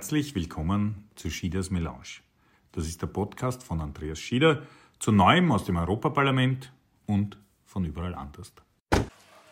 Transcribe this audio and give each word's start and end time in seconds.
Herzlich 0.00 0.34
willkommen 0.34 1.10
zu 1.14 1.28
Schieders 1.28 1.70
Melange. 1.70 2.22
Das 2.72 2.86
ist 2.86 3.02
der 3.02 3.06
Podcast 3.06 3.62
von 3.62 3.82
Andreas 3.82 4.18
Schieder 4.18 4.62
zu 4.98 5.12
Neuem 5.12 5.52
aus 5.52 5.66
dem 5.66 5.76
Europaparlament 5.76 6.72
und 7.04 7.36
von 7.66 7.84
überall 7.84 8.14
anders. 8.14 8.50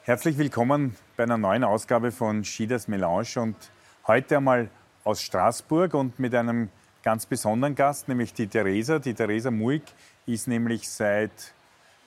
Herzlich 0.04 0.38
willkommen 0.38 0.96
bei 1.18 1.24
einer 1.24 1.36
neuen 1.36 1.64
Ausgabe 1.64 2.12
von 2.12 2.44
Schieders 2.44 2.88
Melange 2.88 3.28
und 3.36 3.56
heute 4.06 4.38
einmal 4.38 4.70
aus 5.04 5.20
Straßburg 5.20 5.92
und 5.92 6.18
mit 6.18 6.34
einem 6.34 6.70
ganz 7.02 7.26
besonderen 7.26 7.74
Gast, 7.74 8.08
nämlich 8.08 8.32
die 8.32 8.46
Theresa. 8.46 9.00
Die 9.00 9.12
Theresa 9.12 9.50
Muig 9.50 9.82
ist 10.24 10.48
nämlich 10.48 10.88
seit 10.88 11.52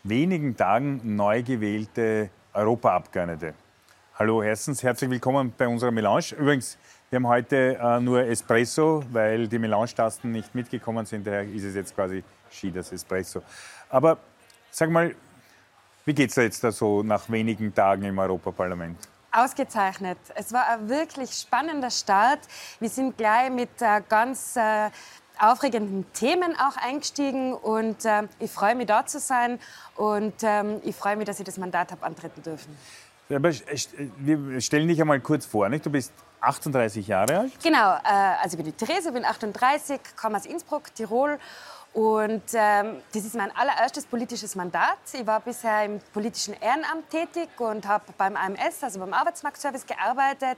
wenigen 0.04 0.58
Tagen 0.58 1.16
neu 1.16 1.44
gewählte 1.44 2.32
Europaabgeordnete. 2.54 3.54
Hallo, 4.22 4.44
erstens 4.44 4.84
herzlich 4.84 5.10
willkommen 5.10 5.52
bei 5.58 5.68
unserer 5.68 5.90
Melange. 5.90 6.36
Übrigens, 6.38 6.78
wir 7.10 7.18
haben 7.18 7.28
heute 7.28 7.80
äh, 7.82 8.00
nur 8.00 8.22
Espresso, 8.22 9.04
weil 9.12 9.48
die 9.48 9.58
Melange-Tasten 9.58 10.32
nicht 10.32 10.54
mitgekommen 10.54 11.08
sind. 11.08 11.26
Daher 11.26 11.42
ist 11.42 11.64
es 11.64 11.74
jetzt 11.74 11.96
quasi 11.96 12.24
Ski, 12.52 12.72
das 12.72 12.92
Espresso. 12.92 13.42
Aber 13.90 14.20
sag 14.70 14.92
mal, 14.92 15.16
wie 16.06 16.14
geht 16.14 16.30
es 16.30 16.36
da 16.36 16.44
jetzt 16.44 16.64
da 16.64 16.72
so 16.72 17.02
nach 17.02 17.28
wenigen 17.32 17.74
Tagen 17.74 18.04
im 18.04 18.20
Europaparlament? 18.20 19.00
Ausgezeichnet. 19.32 20.20
Es 20.36 20.54
war 20.54 20.70
ein 20.70 20.88
wirklich 20.88 21.32
spannender 21.32 21.90
Start. 21.90 22.42
Wir 22.80 22.90
sind 22.90 23.18
gleich 23.18 23.50
mit 23.50 23.82
äh, 23.82 24.04
ganz 24.08 24.56
äh, 24.56 24.92
aufregenden 25.40 26.06
Themen 26.14 26.56
auch 26.60 26.78
eingestiegen 26.78 27.54
und 27.54 28.06
äh, 28.06 28.28
ich 28.38 28.52
freue 28.52 28.76
mich, 28.76 28.86
da 28.86 29.04
zu 29.04 29.20
sein 29.20 29.58
und 29.96 30.36
ähm, 30.44 30.80
ich 30.84 30.96
freue 30.96 31.16
mich, 31.16 31.26
dass 31.26 31.40
ich 31.40 31.46
das 31.48 31.58
Mandat 31.58 31.92
habe 31.92 32.06
antreten 32.06 32.44
dürfen. 32.44 32.78
Aber 33.36 33.52
wir 33.52 34.62
stellen 34.62 34.88
dich 34.88 35.00
einmal 35.02 35.20
kurz 35.20 35.46
vor, 35.46 35.70
nicht? 35.70 35.86
Du 35.86 35.90
bist 35.90 36.12
38 36.42 37.08
Jahre 37.08 37.40
alt? 37.40 37.54
Genau, 37.64 37.94
äh, 37.94 38.36
also 38.42 38.58
ich 38.58 38.64
bin 38.64 38.66
die 38.66 38.86
Therese, 38.86 39.12
bin 39.12 39.26
38, 39.26 40.00
komme 40.20 40.38
aus 40.38 40.46
Innsbruck, 40.46 40.94
Tirol. 40.96 41.40
Und 41.94 42.44
ähm, 42.54 43.02
das 43.14 43.26
ist 43.26 43.36
mein 43.36 43.54
allererstes 43.56 44.06
politisches 44.06 44.56
Mandat. 44.56 44.98
Ich 45.12 45.28
war 45.28 45.42
bisher 45.42 45.84
im 45.84 46.00
politischen 46.14 46.54
Ehrenamt 46.54 47.10
tätig 47.10 47.50
und 47.58 47.86
habe 47.86 48.06
beim 48.18 48.38
AMS, 48.38 48.82
also 48.82 49.00
beim 49.00 49.14
Arbeitsmarktservice, 49.14 49.86
gearbeitet 49.86 50.58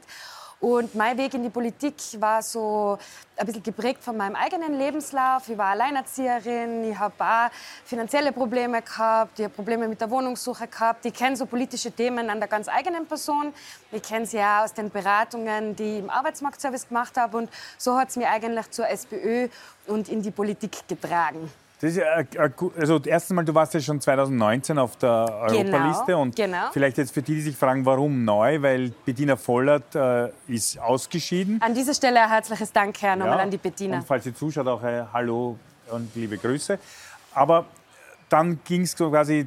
und 0.59 0.95
mein 0.95 1.17
Weg 1.17 1.33
in 1.33 1.43
die 1.43 1.49
Politik 1.49 1.95
war 2.19 2.41
so 2.41 2.97
ein 3.35 3.45
bisschen 3.45 3.63
geprägt 3.63 4.03
von 4.03 4.15
meinem 4.15 4.35
eigenen 4.35 4.77
Lebenslauf. 4.77 5.49
Ich 5.49 5.57
war 5.57 5.67
Alleinerzieherin, 5.67 6.91
ich 6.91 6.97
habe 6.97 7.15
auch 7.19 7.49
finanzielle 7.85 8.31
Probleme 8.31 8.81
gehabt, 8.81 9.39
ich 9.39 9.45
habe 9.45 9.53
Probleme 9.53 9.87
mit 9.87 9.99
der 9.99 10.09
Wohnungssuche 10.09 10.67
gehabt. 10.67 11.05
Ich 11.05 11.13
kenne 11.13 11.35
so 11.35 11.45
politische 11.45 11.91
Themen 11.91 12.29
an 12.29 12.39
der 12.39 12.47
ganz 12.47 12.67
eigenen 12.67 13.05
Person. 13.07 13.53
Ich 13.91 14.03
kenne 14.03 14.25
sie 14.25 14.37
ja 14.37 14.63
aus 14.63 14.73
den 14.73 14.89
Beratungen, 14.89 15.75
die 15.75 15.95
ich 15.95 15.99
im 15.99 16.09
Arbeitsmarktservice 16.09 16.87
gemacht 16.87 17.17
habe. 17.17 17.37
Und 17.37 17.49
so 17.77 17.97
hat 17.97 18.09
es 18.09 18.15
mich 18.15 18.27
eigentlich 18.27 18.69
zur 18.71 18.87
SPÖ 18.87 19.49
und 19.87 20.09
in 20.09 20.21
die 20.21 20.31
Politik 20.31 20.87
getragen. 20.87 21.51
Das 21.83 21.91
ist, 21.91 21.97
äh, 21.97 22.49
also 22.79 23.01
erstens 23.03 23.35
mal, 23.35 23.43
du 23.43 23.53
warst 23.53 23.73
ja 23.73 23.81
schon 23.81 23.99
2019 23.99 24.79
auf 24.79 24.95
der 24.95 25.09
Europaliste 25.49 26.05
genau, 26.05 26.21
und 26.21 26.33
genau. 26.33 26.69
vielleicht 26.71 26.97
jetzt 26.97 27.13
für 27.13 27.21
die, 27.21 27.35
die 27.35 27.41
sich 27.41 27.57
fragen, 27.57 27.85
warum 27.85 28.23
neu, 28.23 28.61
weil 28.61 28.91
Bettina 29.03 29.35
Vollert 29.35 29.93
äh, 29.93 30.29
ist 30.47 30.79
ausgeschieden. 30.79 31.61
An 31.61 31.73
dieser 31.73 31.93
Stelle 31.93 32.23
ein 32.23 32.29
herzliches 32.29 32.71
Dank, 32.71 33.01
Herr, 33.01 33.17
nochmal 33.17 33.35
ja, 33.35 33.43
an 33.43 33.51
die 33.51 33.57
Bettina. 33.57 33.97
Und 33.97 34.07
falls 34.07 34.23
sie 34.23 34.33
zuschaut, 34.33 34.65
auch 34.65 34.81
ein 34.81 35.11
Hallo 35.11 35.59
und 35.91 36.15
liebe 36.15 36.37
Grüße. 36.37 36.79
Aber 37.33 37.65
dann 38.29 38.59
ging 38.63 38.83
es 38.83 38.95
quasi, 38.95 39.39
äh, 39.39 39.45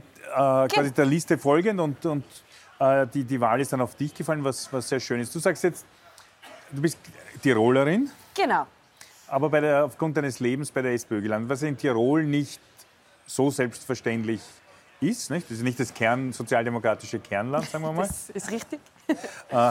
quasi 0.69 0.93
der 0.93 1.07
Liste 1.07 1.39
folgend 1.39 1.81
und, 1.81 2.05
und 2.05 2.25
äh, 2.81 3.07
die, 3.07 3.25
die 3.25 3.41
Wahl 3.41 3.63
ist 3.63 3.73
dann 3.73 3.81
auf 3.81 3.95
dich 3.95 4.13
gefallen, 4.13 4.45
was, 4.45 4.71
was 4.71 4.91
sehr 4.91 5.01
schön 5.01 5.21
ist. 5.21 5.35
Du 5.35 5.39
sagst 5.39 5.65
jetzt, 5.65 5.87
du 6.71 6.83
bist 6.83 6.99
Tirolerin. 7.41 8.11
Genau 8.35 8.67
aber 9.29 9.51
bei 9.51 9.61
der, 9.61 9.85
aufgrund 9.85 10.17
deines 10.17 10.41
Lebens 10.41 10.71
bei 10.71 10.83
der 10.83 10.93
SPÖ 10.93 11.21
gelandet, 11.21 11.51
was 11.51 11.63
in 11.63 11.77
Tirol 11.77 12.25
nicht 12.25 12.61
so 13.27 13.51
selbstverständlich 13.51 14.41
ist. 15.01 15.31
Nicht? 15.31 15.51
Das 15.51 15.59
ist 15.59 15.63
nicht 15.63 15.79
das 15.79 15.93
Kern, 15.93 16.33
sozialdemokratische 16.33 17.19
Kernland, 17.19 17.69
sagen 17.69 17.85
wir 17.85 17.93
mal. 17.93 18.07
Das 18.07 18.31
ist 18.31 18.51
richtig. 18.51 18.81
Äh, 19.51 19.71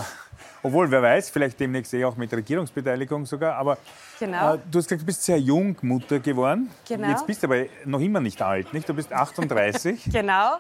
obwohl, 0.64 0.90
wer 0.90 1.02
weiß, 1.02 1.30
vielleicht 1.30 1.60
demnächst 1.60 1.94
eh 1.94 2.06
auch 2.06 2.16
mit 2.16 2.32
Regierungsbeteiligung 2.34 3.26
sogar. 3.26 3.56
Aber 3.58 3.78
genau. 4.18 4.56
äh, 4.56 4.60
du 4.72 4.80
hast 4.80 4.88
gesagt, 4.88 5.02
du 5.02 5.06
bist 5.06 5.24
sehr 5.24 5.38
jung 5.38 5.76
Mutter 5.82 6.20
geworden. 6.20 6.72
Genau. 6.88 7.10
Jetzt 7.10 7.28
bist 7.28 7.44
du 7.44 7.48
aber 7.48 7.66
noch 7.84 8.00
immer 8.00 8.22
nicht 8.22 8.42
alt, 8.42 8.74
nicht? 8.74 8.88
Du 8.88 8.94
bist 8.94 9.12
38. 9.14 10.06
genau. 10.10 10.56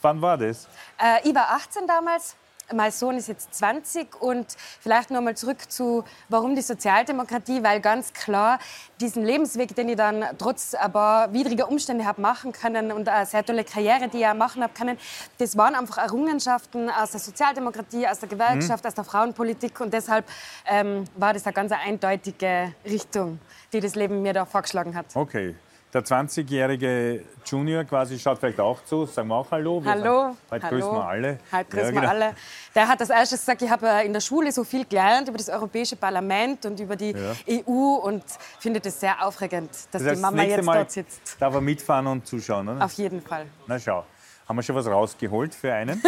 Wann 0.00 0.22
war 0.22 0.38
das? 0.38 0.68
Äh, 0.96 1.28
ich 1.28 1.34
war 1.34 1.50
18 1.50 1.88
damals 1.88 2.36
mein 2.72 2.90
Sohn 2.90 3.16
ist 3.16 3.28
jetzt 3.28 3.54
20 3.54 4.20
und 4.20 4.46
vielleicht 4.80 5.10
noch 5.10 5.20
mal 5.20 5.36
zurück 5.36 5.70
zu, 5.70 6.04
warum 6.28 6.54
die 6.54 6.62
Sozialdemokratie, 6.62 7.62
weil 7.62 7.80
ganz 7.80 8.12
klar 8.12 8.58
diesen 9.00 9.24
Lebensweg, 9.24 9.74
den 9.74 9.88
ich 9.88 9.96
dann 9.96 10.24
trotz 10.38 10.74
ein 10.74 10.92
paar 10.92 11.32
widriger 11.32 11.68
Umstände 11.68 12.04
habe 12.04 12.20
machen 12.20 12.52
können 12.52 12.92
und 12.92 13.08
eine 13.08 13.26
sehr 13.26 13.44
tolle 13.44 13.64
Karriere, 13.64 14.08
die 14.08 14.18
ich 14.18 14.26
auch 14.26 14.34
machen 14.34 14.62
habe 14.62 14.72
können, 14.72 14.98
das 15.38 15.56
waren 15.56 15.74
einfach 15.74 15.98
Errungenschaften 15.98 16.88
aus 16.90 17.10
der 17.10 17.20
Sozialdemokratie, 17.20 18.06
aus 18.06 18.20
der 18.20 18.28
Gewerkschaft, 18.28 18.84
mhm. 18.84 18.88
aus 18.88 18.94
der 18.94 19.04
Frauenpolitik 19.04 19.80
und 19.80 19.92
deshalb 19.92 20.24
ähm, 20.66 21.04
war 21.16 21.32
das 21.32 21.44
eine 21.46 21.52
ganz 21.52 21.72
eindeutige 21.72 22.74
Richtung, 22.84 23.38
die 23.72 23.80
das 23.80 23.94
Leben 23.94 24.22
mir 24.22 24.32
da 24.32 24.44
vorgeschlagen 24.44 24.94
hat. 24.94 25.06
Okay. 25.14 25.54
Der 25.94 26.04
20-jährige 26.04 27.22
Junior 27.46 27.84
quasi 27.84 28.18
schaut 28.18 28.40
vielleicht 28.40 28.58
auch 28.58 28.84
zu. 28.84 29.06
Sagen 29.06 29.28
wir 29.28 29.36
auch 29.36 29.48
Hallo. 29.52 29.80
Wir 29.80 29.92
Hallo. 29.92 30.36
heute 30.50 30.66
grüßen 30.66 30.90
wir 30.90 31.06
alle. 31.06 31.38
Heute 31.52 31.70
grüßen 31.70 31.84
ja, 31.84 31.90
genau. 31.90 32.02
wir 32.02 32.10
alle. 32.10 32.36
Der 32.74 32.88
hat 32.88 33.00
als 33.00 33.10
erstes 33.10 33.38
gesagt, 33.38 33.62
ich 33.62 33.70
habe 33.70 33.86
in 34.04 34.12
der 34.12 34.18
Schule 34.20 34.50
so 34.50 34.64
viel 34.64 34.84
gelernt 34.86 35.28
über 35.28 35.38
das 35.38 35.48
Europäische 35.48 35.94
Parlament 35.94 36.66
und 36.66 36.80
über 36.80 36.96
die 36.96 37.12
ja. 37.12 37.62
EU 37.68 37.94
und 38.02 38.24
finde 38.58 38.80
das 38.80 38.98
sehr 38.98 39.24
aufregend, 39.24 39.70
dass 39.70 39.88
das 39.92 40.02
heißt, 40.02 40.16
die 40.16 40.20
Mama 40.20 40.42
jetzt 40.42 40.64
Mal 40.64 40.78
dort 40.78 40.90
sitzt. 40.90 41.36
Darf 41.38 41.54
er 41.54 41.60
mitfahren 41.60 42.08
und 42.08 42.26
zuschauen, 42.26 42.70
oder? 42.70 42.84
Auf 42.84 42.94
jeden 42.94 43.22
Fall. 43.22 43.46
Na 43.68 43.78
schau, 43.78 44.04
haben 44.48 44.56
wir 44.56 44.64
schon 44.64 44.74
was 44.74 44.88
rausgeholt 44.88 45.54
für 45.54 45.72
einen? 45.72 46.02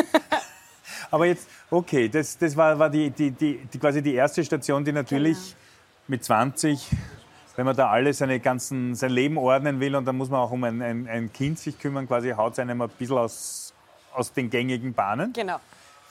Aber 1.13 1.27
jetzt, 1.27 1.47
okay, 1.71 2.09
das, 2.09 2.37
das 2.37 2.57
war, 2.57 2.77
war 2.77 2.91
die, 2.91 3.11
die, 3.11 3.31
die, 3.31 3.59
die, 3.73 3.79
quasi 3.79 4.03
die 4.03 4.15
erste 4.15 4.45
Station, 4.45 4.85
die 4.85 4.91
natürlich 4.91 5.37
genau. 5.37 5.57
mit 6.09 6.25
20 6.25 6.91
wenn 7.57 7.65
man 7.65 7.75
da 7.75 7.91
alles 7.91 8.19
seine 8.19 8.39
ganzen, 8.39 8.95
sein 8.95 9.11
Leben 9.11 9.39
ordnen 9.39 9.81
will 9.81 9.97
und 9.97 10.05
dann 10.05 10.17
muss 10.17 10.29
man 10.29 10.41
auch 10.41 10.51
um 10.51 10.63
ein, 10.65 10.83
ein, 10.83 11.09
ein 11.09 11.33
Kind 11.33 11.59
sich 11.59 11.79
kümmern, 11.79 12.07
quasi 12.07 12.31
haut 12.31 12.53
es 12.53 12.59
einem 12.59 12.83
ein 12.83 12.91
bisschen 12.91 13.17
aus, 13.17 13.73
aus 14.13 14.33
den 14.33 14.51
gängigen 14.51 14.93
Bahnen. 14.93 15.33
Genau. 15.33 15.59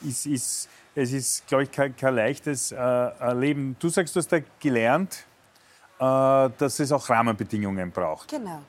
Ist, 0.00 0.26
ist, 0.26 0.68
es 0.94 1.12
ist, 1.12 1.46
glaube 1.46 1.64
ich, 1.64 1.70
kein, 1.70 1.96
kein 1.96 2.16
leichtes 2.16 2.72
äh, 2.72 3.32
Leben. 3.32 3.76
Du 3.78 3.88
sagst, 3.88 4.14
du 4.16 4.18
hast 4.18 4.32
da 4.32 4.38
gelernt, 4.58 5.24
äh, 5.98 6.50
dass 6.58 6.80
es 6.80 6.90
auch 6.90 7.08
Rahmenbedingungen 7.08 7.92
braucht. 7.92 8.28
Genau. 8.28 8.60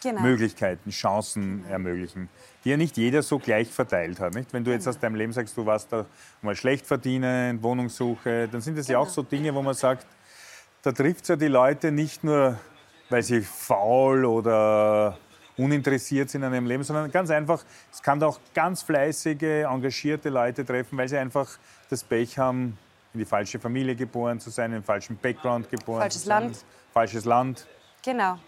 genau. 0.00 0.22
Möglichkeiten, 0.22 0.90
Chancen 0.90 1.64
ermöglichen, 1.68 2.28
die 2.64 2.70
ja 2.70 2.76
nicht 2.76 2.96
jeder 2.96 3.22
so 3.22 3.40
gleich 3.40 3.68
verteilt 3.68 4.20
hat. 4.20 4.34
Nicht? 4.34 4.52
Wenn 4.52 4.62
du 4.62 4.70
jetzt 4.70 4.84
genau. 4.84 4.94
aus 4.94 5.00
deinem 5.00 5.16
Leben 5.16 5.32
sagst, 5.32 5.56
du 5.56 5.66
warst 5.66 5.92
da 5.92 6.06
mal 6.40 6.54
schlecht 6.54 6.86
verdienen, 6.86 7.60
Wohnungssuche, 7.62 8.48
dann 8.48 8.60
sind 8.60 8.78
das 8.78 8.86
genau. 8.86 9.00
ja 9.00 9.02
auch 9.02 9.06
genau. 9.06 9.14
so 9.14 9.22
Dinge, 9.22 9.52
wo 9.54 9.60
man 9.60 9.74
sagt, 9.74 10.06
da 10.82 10.92
trifft 10.92 11.22
es 11.22 11.28
ja 11.28 11.36
die 11.36 11.48
Leute 11.48 11.92
nicht 11.92 12.24
nur, 12.24 12.58
weil 13.08 13.22
sie 13.22 13.40
faul 13.40 14.24
oder 14.24 15.16
uninteressiert 15.56 16.30
sind 16.30 16.42
an 16.44 16.52
ihrem 16.52 16.66
Leben, 16.66 16.82
sondern 16.82 17.10
ganz 17.10 17.30
einfach, 17.30 17.62
es 17.92 18.02
kann 18.02 18.22
auch 18.22 18.40
ganz 18.52 18.82
fleißige, 18.82 19.64
engagierte 19.64 20.28
Leute 20.28 20.64
treffen, 20.64 20.98
weil 20.98 21.08
sie 21.08 21.18
einfach 21.18 21.48
das 21.88 22.02
Pech 22.02 22.38
haben, 22.38 22.76
in 23.14 23.20
die 23.20 23.26
falsche 23.26 23.60
Familie 23.60 23.94
geboren 23.94 24.40
zu 24.40 24.50
sein, 24.50 24.72
in 24.72 24.78
den 24.78 24.84
falschen 24.84 25.16
Background 25.16 25.70
geboren 25.70 26.00
falsches 26.00 26.22
zu 26.22 26.28
sein. 26.28 26.42
Land. 26.44 26.64
Falsches 26.92 27.24
Land. 27.24 27.66
Genau. 28.02 28.38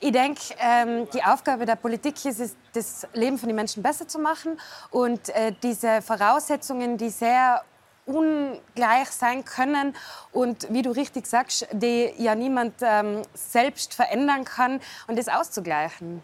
Ich 0.00 0.12
denke, 0.12 0.40
ähm, 0.58 1.08
die 1.12 1.22
Aufgabe 1.22 1.64
der 1.64 1.76
Politik 1.76 2.22
ist 2.24 2.40
es, 2.40 2.56
das 2.72 3.06
Leben 3.14 3.38
von 3.38 3.48
den 3.48 3.56
Menschen 3.56 3.82
besser 3.82 4.08
zu 4.08 4.18
machen 4.18 4.58
und 4.90 5.28
äh, 5.30 5.52
diese 5.62 6.02
Voraussetzungen, 6.02 6.98
die 6.98 7.10
sehr 7.10 7.62
ungleich 8.06 9.08
sein 9.10 9.44
können 9.44 9.94
und 10.32 10.68
wie 10.70 10.82
du 10.82 10.90
richtig 10.90 11.26
sagst, 11.26 11.66
die 11.72 12.10
ja 12.18 12.34
niemand 12.34 12.74
ähm, 12.80 13.22
selbst 13.34 13.94
verändern 13.94 14.44
kann 14.44 14.80
und 15.08 15.18
das 15.18 15.28
auszugleichen. 15.28 16.22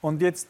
Und 0.00 0.20
jetzt, 0.20 0.48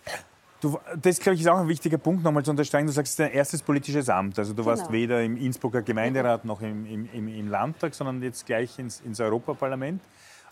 du, 0.61 0.79
das 1.01 1.21
glaube 1.21 1.35
ich 1.35 1.43
ist 1.43 1.49
auch 1.49 1.59
ein 1.59 1.69
wichtiger 1.69 1.99
Punkt 1.99 2.25
nochmal 2.25 2.45
zu 2.45 2.51
unterstreichen. 2.51 2.87
Du 2.87 2.93
sagst, 2.93 3.09
es 3.09 3.13
ist 3.13 3.21
dein 3.21 3.33
erstes 3.33 3.63
politisches 3.63 4.09
Amt. 4.09 4.39
Also 4.39 4.53
du 4.53 4.65
genau. 4.65 4.77
warst 4.77 4.91
weder 4.91 5.23
im 5.23 5.37
Innsbrucker 5.37 5.83
Gemeinderat 5.83 6.45
noch 6.45 6.61
im, 6.63 6.87
im, 6.87 7.09
im, 7.13 7.29
im 7.29 7.49
Landtag, 7.49 7.95
sondern 7.95 8.23
jetzt 8.23 8.47
gleich 8.47 8.79
ins, 8.79 9.01
ins 9.01 9.21
Europaparlament. 9.21 10.03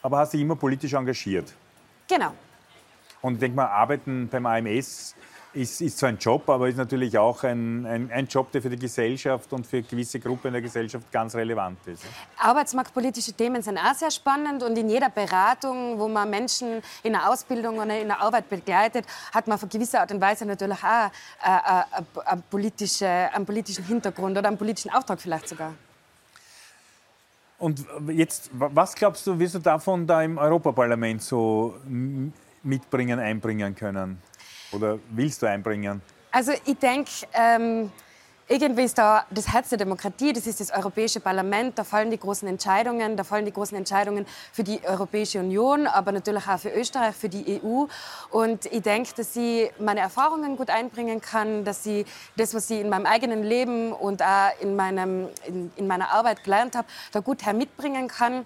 Aber 0.02 0.19
hast 0.19 0.34
dich 0.34 0.40
immer 0.40 0.56
politisch 0.56 0.92
engagiert. 0.92 1.52
Genau. 2.08 2.32
Und 3.22 3.34
ich 3.34 3.40
denke 3.40 3.56
mal, 3.56 3.66
Arbeiten 3.66 4.28
beim 4.28 4.44
AMS 4.46 5.14
ist, 5.54 5.81
ist 5.81 5.99
zwar 5.99 6.08
ein 6.08 6.19
Job, 6.19 6.49
aber 6.49 6.69
ist 6.69 6.78
natürlich 6.78 7.16
auch 7.19 7.44
ein, 7.44 7.84
ein, 7.87 8.10
ein, 8.10 8.26
Job, 8.26 8.50
der 8.52 8.62
für 8.62 8.70
die 8.70 8.78
Gesellschaft 8.78 9.52
und 9.52 9.66
für 9.66 9.82
gewisse 9.82 10.19
Gruppen 10.19 10.52
der 10.52 10.62
Gesellschaft 10.62 11.10
ganz 11.12 11.34
relevant 11.34 11.78
ist. 11.87 12.04
Arbeitsmarktpolitische 12.38 13.32
Themen 13.32 13.62
sind 13.62 13.78
auch 13.78 13.94
sehr 13.94 14.10
spannend 14.10 14.62
und 14.62 14.76
in 14.76 14.88
jeder 14.88 15.10
Beratung, 15.10 15.99
wo 15.99 16.08
man 16.08 16.31
Menschen 16.31 16.82
in 17.02 17.12
der 17.12 17.28
Ausbildung 17.28 17.78
oder 17.78 18.00
in 18.00 18.08
der 18.08 18.20
Arbeit 18.20 18.49
begleitet, 18.49 19.04
hat 19.32 19.46
man 19.46 19.56
auf 19.56 19.62
eine 19.62 19.70
gewisse 19.70 20.00
Art 20.00 20.10
und 20.12 20.20
Weise 20.20 20.46
natürlich 20.46 20.78
auch 20.82 21.10
äh, 21.44 22.25
einen, 22.25 22.43
politische, 22.50 23.06
einen 23.06 23.44
politischen 23.44 23.84
Hintergrund 23.84 24.37
oder 24.38 24.49
einen 24.49 24.58
politischen 24.58 24.90
Auftrag 24.90 25.20
vielleicht 25.20 25.49
sogar. 25.49 25.75
Und 27.58 27.84
jetzt, 28.08 28.50
was 28.52 28.94
glaubst 28.94 29.25
du, 29.26 29.38
wirst 29.38 29.54
du 29.54 29.60
davon 29.60 30.04
da 30.04 30.22
im 30.22 30.37
Europaparlament 30.37 31.22
so 31.22 31.76
mitbringen, 32.64 33.20
einbringen 33.20 33.76
können? 33.76 34.20
Oder 34.72 34.98
willst 35.10 35.42
du 35.42 35.46
einbringen? 35.46 36.00
Also 36.30 36.52
ich 36.64 36.78
denke, 36.78 37.10
ähm, 37.34 37.92
irgendwie 38.48 38.82
ist 38.82 38.98
da 38.98 39.24
das 39.30 39.48
Herz 39.48 39.70
der 39.70 39.78
Demokratie, 39.78 40.32
das 40.32 40.46
ist 40.46 40.60
das 40.60 40.70
Europäische 40.70 41.20
Parlament, 41.20 41.78
da 41.78 41.84
fallen 41.84 42.10
die 42.10 42.19
großen 42.19 42.46
Entscheidungen, 42.48 43.16
da 43.16 43.24
fallen 43.24 43.44
die 43.44 43.52
großen 43.52 43.76
Entscheidungen 43.76 44.26
für 44.52 44.64
die 44.64 44.80
Europäische 44.84 45.38
Union, 45.40 45.86
aber 45.86 46.12
natürlich 46.12 46.46
auch 46.48 46.58
für 46.58 46.70
Österreich, 46.70 47.14
für 47.14 47.28
die 47.28 47.62
EU. 47.62 47.84
Und 48.30 48.66
ich 48.66 48.82
denke, 48.82 49.10
dass 49.16 49.34
ich 49.36 49.70
meine 49.78 50.00
Erfahrungen 50.00 50.56
gut 50.56 50.70
einbringen 50.70 51.20
kann, 51.20 51.64
dass 51.64 51.86
ich 51.86 52.04
das, 52.36 52.52
was 52.52 52.68
ich 52.68 52.80
in 52.80 52.88
meinem 52.88 53.06
eigenen 53.06 53.42
Leben 53.42 53.92
und 53.92 54.22
auch 54.22 54.50
in, 54.60 54.76
meinem, 54.76 55.28
in, 55.46 55.70
in 55.76 55.86
meiner 55.86 56.10
Arbeit 56.10 56.44
gelernt 56.44 56.75
habe, 56.75 56.88
da 57.12 57.20
gut 57.20 57.38
mitbringen 57.54 58.08
kann. 58.08 58.44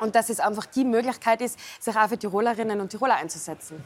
Und 0.00 0.14
dass 0.14 0.30
es 0.30 0.38
einfach 0.38 0.66
die 0.66 0.84
Möglichkeit 0.84 1.40
ist, 1.40 1.58
sich 1.80 1.96
auch 1.96 2.08
für 2.08 2.16
Tirolerinnen 2.18 2.80
und 2.80 2.90
Tiroler 2.90 3.16
einzusetzen. 3.16 3.84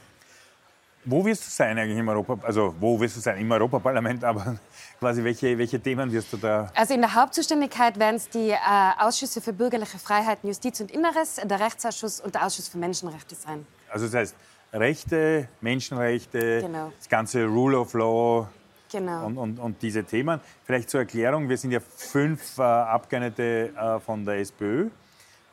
Wo 1.04 1.24
wirst 1.24 1.44
du 1.44 1.50
sein 1.50 1.76
eigentlich 1.78 1.98
im 1.98 2.08
Europa, 2.08 2.38
also 2.46 2.74
wo 2.78 2.98
wirst 3.00 3.16
du 3.16 3.20
sein 3.20 3.38
im 3.38 3.50
Europaparlament, 3.50 4.22
aber 4.30 4.56
quasi 4.98 5.22
welche, 5.24 5.58
welche 5.58 5.80
Themen 5.80 6.12
wirst 6.12 6.32
du 6.32 6.36
da? 6.36 6.70
Also 6.74 6.94
in 6.94 7.00
der 7.00 7.14
Hauptzuständigkeit 7.14 7.98
werden 7.98 8.16
es 8.16 8.28
die 8.28 8.50
äh, 8.50 8.56
Ausschüsse 8.98 9.40
für 9.40 9.52
bürgerliche 9.52 9.98
Freiheiten, 9.98 10.48
Justiz 10.48 10.80
und 10.80 10.90
Inneres, 10.90 11.40
der 11.42 11.58
Rechtsausschuss 11.58 12.20
und 12.20 12.34
der 12.34 12.46
Ausschuss 12.46 12.68
für 12.68 12.78
Menschenrechte 12.78 13.34
sein. 13.34 13.66
Also 13.90 14.06
das 14.06 14.14
heißt 14.14 14.36
Rechte, 14.72 15.48
Menschenrechte, 15.60 16.62
genau. 16.62 16.92
das 16.96 17.08
ganze 17.08 17.44
Rule 17.46 17.78
of 17.78 17.92
Law. 17.94 18.48
Genau. 18.90 19.26
Und, 19.26 19.38
und, 19.38 19.58
und, 19.58 19.82
diese 19.82 20.04
Themen. 20.04 20.40
Vielleicht 20.64 20.90
zur 20.90 21.00
Erklärung, 21.00 21.48
wir 21.48 21.56
sind 21.56 21.72
ja 21.72 21.80
fünf 21.80 22.58
äh, 22.58 22.62
Abgeordnete 22.62 23.72
äh, 23.74 24.00
von 24.00 24.24
der 24.24 24.36
SPÖ. 24.36 24.88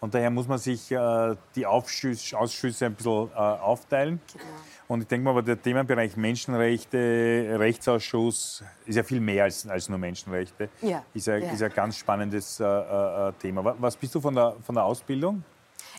Und 0.01 0.13
daher 0.13 0.30
muss 0.30 0.48
man 0.48 0.57
sich 0.57 0.92
äh, 0.92 1.36
die 1.56 1.66
Aufschüsse, 1.66 2.38
Ausschüsse 2.38 2.86
ein 2.86 2.96
bisschen 2.96 3.30
äh, 3.31 3.38
aufteilen. 3.38 4.22
Genau. 4.31 4.46
Und 4.88 5.01
ich 5.01 5.07
denke 5.07 5.25
mal, 5.25 5.31
aber 5.31 5.44
der 5.44 5.62
Themenbereich 5.62 6.18
Menschenrechte, 6.18 7.57
Rechtsausschuss 7.60 8.63
ist 8.88 8.96
ja 8.96 9.04
viel 9.04 9.19
mehr 9.19 9.44
als, 9.44 9.68
als 9.68 9.88
nur 9.88 10.00
Menschenrechte. 10.00 10.69
Ja. 10.81 11.04
Ist 11.13 11.28
ja, 11.28 11.38
ja. 11.38 11.51
Ist 11.51 11.62
ein 11.62 11.72
ganz 11.74 11.98
spannendes 11.98 12.60
äh, 12.60 12.63
äh, 12.63 13.31
Thema. 13.40 13.75
Was 13.78 13.96
bist 13.96 14.16
du 14.16 14.22
von 14.22 14.34
der, 14.34 14.56
von 14.66 14.74
der 14.74 14.86
Ausbildung? 14.86 15.44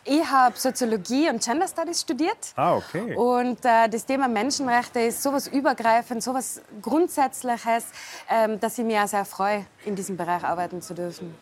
Ich 0.03 0.25
habe 0.29 0.57
Soziologie 0.57 1.29
und 1.29 1.43
Gender 1.43 1.67
Studies 1.67 2.01
studiert. 2.01 2.53
Ah, 2.55 2.75
okay. 2.75 3.15
Und 3.15 3.63
äh, 3.63 3.87
das 3.87 4.05
Thema 4.05 4.27
Menschenrechte 4.27 4.99
ist 4.99 5.21
sowas 5.21 5.47
übergreifend, 5.47 6.23
sowas 6.23 6.61
Grundsätzliches, 6.81 7.85
ähm, 8.29 8.59
dass 8.59 8.77
ich 8.77 8.83
mich 8.83 8.97
auch 8.97 9.07
sehr 9.07 9.25
freue, 9.25 9.65
in 9.85 9.95
diesem 9.95 10.17
Bereich 10.17 10.43
arbeiten 10.43 10.81
zu 10.81 10.95
dürfen. 10.95 11.33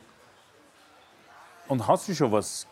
Und 1.70 1.88
hast 1.88 2.10
du 2.10 2.14
schon 2.14 2.32
was 2.32 2.68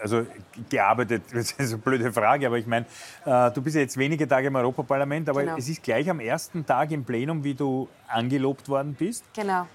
also 0.00 0.26
gearbeitet, 0.68 1.22
das 1.32 1.52
ist 1.52 1.72
eine 1.72 1.78
blöde 1.78 2.12
Frage, 2.12 2.46
aber 2.46 2.58
ich 2.58 2.66
meine, 2.66 2.86
äh, 3.24 3.50
du 3.50 3.62
bist 3.62 3.76
ja 3.76 3.82
jetzt 3.82 3.96
wenige 3.96 4.26
Tage 4.26 4.48
im 4.48 4.56
Europaparlament, 4.56 5.28
aber 5.28 5.42
genau. 5.42 5.56
es 5.56 5.68
ist 5.68 5.82
gleich 5.82 6.08
am 6.08 6.20
ersten 6.20 6.64
Tag 6.64 6.90
im 6.90 7.04
Plenum, 7.04 7.44
wie 7.44 7.54
du 7.54 7.88
angelobt 8.08 8.68
worden 8.68 8.94
bist. 8.94 9.24
Genau 9.34 9.66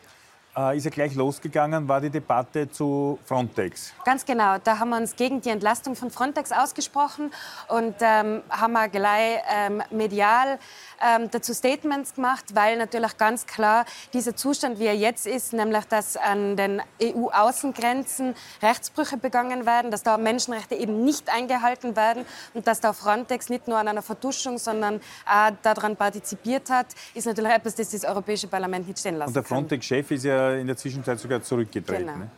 äh, 0.57 0.77
ist 0.77 0.83
ja 0.85 0.91
gleich 0.91 1.15
losgegangen, 1.15 1.88
war 1.88 2.01
die 2.01 2.09
Debatte 2.09 2.69
zu 2.69 3.17
Frontex. 3.25 3.94
Ganz 4.05 4.25
genau. 4.25 4.57
Da 4.63 4.79
haben 4.79 4.89
wir 4.89 4.97
uns 4.97 5.15
gegen 5.15 5.41
die 5.41 5.50
Entlastung 5.50 5.95
von 5.95 6.11
Frontex 6.11 6.51
ausgesprochen 6.51 7.31
und 7.69 7.95
ähm, 8.01 8.41
haben 8.50 8.73
wir 8.73 8.88
gleich 8.89 9.39
ähm, 9.51 9.81
medial 9.89 10.59
ähm, 11.01 11.29
dazu 11.31 11.53
Statements 11.53 12.15
gemacht, 12.15 12.45
weil 12.53 12.77
natürlich 12.77 13.17
ganz 13.17 13.45
klar 13.45 13.85
dieser 14.13 14.35
Zustand, 14.35 14.79
wie 14.79 14.85
er 14.85 14.95
jetzt 14.95 15.25
ist, 15.25 15.53
nämlich 15.53 15.85
dass 15.85 16.17
an 16.17 16.55
den 16.55 16.81
EU-Außengrenzen 17.01 18.35
Rechtsbrüche 18.61 19.17
begangen 19.17 19.65
werden, 19.65 19.91
dass 19.91 20.03
da 20.03 20.17
Menschenrechte 20.17 20.75
eben 20.75 21.03
nicht 21.03 21.33
eingehalten 21.33 21.95
werden 21.95 22.25
und 22.53 22.67
dass 22.67 22.79
da 22.79 22.94
Frontex 22.94 23.50
nicht 23.50 23.67
nur 23.67 23.77
an 23.77 23.88
einer 23.88 24.01
Verduschung, 24.01 24.57
sondern 24.57 25.01
auch 25.25 25.51
daran 25.61 25.95
partizipiert 25.95 26.69
hat, 26.69 26.88
ist 27.13 27.25
natürlich 27.25 27.51
etwas, 27.51 27.75
das 27.75 27.89
das 27.89 28.05
Europäische 28.05 28.47
Parlament 28.47 28.88
nicht 28.88 29.00
stehen 29.00 29.17
lassen 29.17 29.29
Und 29.29 29.35
der 29.35 29.44
Frontex-Chef 29.44 30.11
ist 30.11 30.25
ja 30.25 30.43
in 30.51 30.68
der 30.68 30.78
Zwischenzeit 30.78 31.19
sogar 31.19 31.42
zurückgetreten. 31.42 32.06
Genau. 32.06 32.18
Ne? 32.18 32.30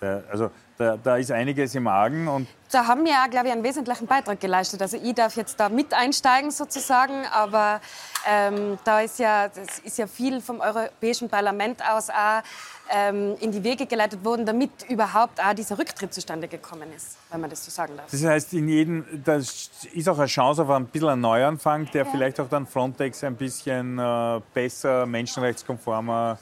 Da, 0.00 0.20
also 0.30 0.50
da, 0.76 0.96
da, 0.96 1.16
ist 1.16 1.30
einiges 1.30 1.76
im 1.76 1.86
Argen. 1.86 2.26
Und 2.26 2.48
da 2.72 2.86
haben 2.88 3.04
wir, 3.04 3.14
glaube 3.30 3.46
ich, 3.46 3.52
einen 3.52 3.62
wesentlichen 3.62 4.08
Beitrag 4.08 4.40
geleistet. 4.40 4.82
Also 4.82 4.96
ich 4.96 5.14
darf 5.14 5.36
jetzt 5.36 5.60
da 5.60 5.68
mit 5.68 5.94
einsteigen 5.94 6.50
sozusagen, 6.50 7.24
aber 7.32 7.80
ähm, 8.28 8.78
da 8.82 9.00
ist 9.00 9.20
ja, 9.20 9.46
das 9.46 9.78
ist 9.78 9.98
ja 9.98 10.08
viel 10.08 10.40
vom 10.40 10.58
Europäischen 10.58 11.28
Parlament 11.28 11.80
aus 11.88 12.10
auch 12.10 12.42
ähm, 12.90 13.36
in 13.38 13.52
die 13.52 13.62
Wege 13.62 13.86
geleitet 13.86 14.24
worden, 14.24 14.44
damit 14.44 14.70
überhaupt 14.88 15.40
auch 15.40 15.54
dieser 15.54 15.78
Rücktritt 15.78 16.12
zustande 16.12 16.48
gekommen 16.48 16.88
ist, 16.96 17.16
wenn 17.30 17.40
man 17.40 17.48
das 17.48 17.64
so 17.64 17.70
sagen 17.70 17.96
darf. 17.96 18.10
Das 18.10 18.24
heißt, 18.24 18.52
in 18.54 18.68
jedem, 18.68 19.04
das 19.24 19.70
ist 19.92 20.08
auch 20.08 20.18
eine 20.18 20.26
Chance 20.26 20.62
auf 20.62 20.70
ein 20.70 20.86
bisschen 20.86 21.10
einen 21.10 21.20
Neuanfang, 21.20 21.88
der 21.92 22.04
ja. 22.04 22.10
vielleicht 22.10 22.40
auch 22.40 22.48
dann 22.48 22.66
Frontex 22.66 23.22
ein 23.22 23.36
bisschen 23.36 24.00
äh, 24.00 24.40
besser, 24.52 25.06
menschenrechtskonformer 25.06 26.38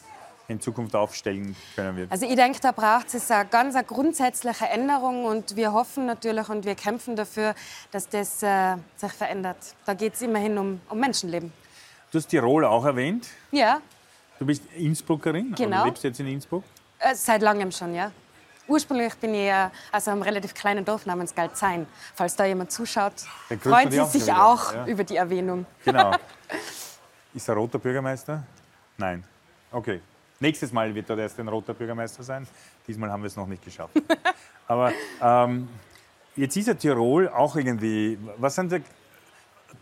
in 0.50 0.60
Zukunft 0.60 0.94
aufstellen 0.96 1.54
können 1.76 1.96
wird? 1.96 2.12
Also 2.12 2.26
ich 2.26 2.34
denke, 2.34 2.60
da 2.60 2.72
braucht 2.72 3.14
es 3.14 3.30
eine 3.30 3.48
ganz 3.48 3.74
eine 3.74 3.84
grundsätzliche 3.84 4.66
Änderung 4.66 5.24
und 5.24 5.56
wir 5.56 5.72
hoffen 5.72 6.06
natürlich 6.06 6.48
und 6.48 6.64
wir 6.64 6.74
kämpfen 6.74 7.16
dafür, 7.16 7.54
dass 7.92 8.08
das 8.08 8.42
äh, 8.42 8.76
sich 8.96 9.12
verändert. 9.12 9.56
Da 9.86 9.94
geht 9.94 10.14
es 10.14 10.22
immerhin 10.22 10.58
um, 10.58 10.80
um 10.88 10.98
Menschenleben. 10.98 11.52
Du 12.10 12.18
hast 12.18 12.26
Tirol 12.26 12.64
auch 12.64 12.84
erwähnt. 12.84 13.28
Ja. 13.52 13.80
Du 14.38 14.46
bist 14.46 14.62
Innsbruckerin, 14.76 15.54
genau. 15.54 15.80
du 15.80 15.84
lebst 15.86 16.02
jetzt 16.02 16.18
in 16.18 16.26
Innsbruck? 16.26 16.64
Äh, 16.98 17.14
seit 17.14 17.42
langem 17.42 17.70
schon, 17.70 17.94
ja. 17.94 18.10
Ursprünglich 18.66 19.14
bin 19.14 19.34
ich 19.34 19.48
äh, 19.48 19.68
also 19.92 20.10
einem 20.10 20.22
relativ 20.22 20.54
kleinen 20.54 20.84
Dorf 20.84 21.06
namens 21.06 21.34
Galzein. 21.34 21.86
Falls 22.14 22.36
da 22.36 22.44
jemand 22.44 22.72
zuschaut, 22.72 23.12
freut 23.60 23.92
sie 23.92 24.04
sich 24.06 24.32
auch 24.32 24.72
ja. 24.72 24.86
über 24.86 25.04
die 25.04 25.16
Erwähnung. 25.16 25.66
Genau. 25.84 26.12
Ist 27.34 27.48
er 27.48 27.54
roter 27.54 27.78
Bürgermeister? 27.78 28.42
Nein. 28.96 29.24
Okay. 29.70 30.00
Nächstes 30.40 30.72
Mal 30.72 30.94
wird 30.94 31.08
dort 31.08 31.20
erst 31.20 31.38
ein 31.38 31.48
roter 31.48 31.74
Bürgermeister 31.74 32.22
sein. 32.22 32.46
Diesmal 32.88 33.10
haben 33.10 33.22
wir 33.22 33.26
es 33.26 33.36
noch 33.36 33.46
nicht 33.46 33.62
geschafft. 33.62 33.94
Aber 34.66 34.92
ähm, 35.22 35.68
jetzt 36.34 36.56
ist 36.56 36.66
ja 36.66 36.74
Tirol 36.74 37.28
auch 37.28 37.54
irgendwie. 37.56 38.18
Was 38.38 38.54
sind 38.54 38.72
die 38.72 38.82